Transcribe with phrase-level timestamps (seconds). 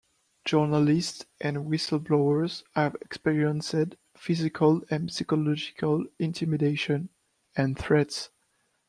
[0.45, 3.75] Journalists and whistleblowers have experienced
[4.17, 7.09] physical and psychological intimidation
[7.55, 8.31] and threats.